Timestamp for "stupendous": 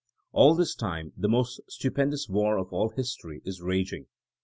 1.69-2.27